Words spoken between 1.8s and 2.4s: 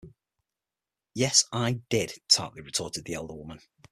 did,”